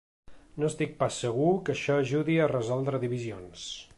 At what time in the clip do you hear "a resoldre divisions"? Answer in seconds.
2.39-3.71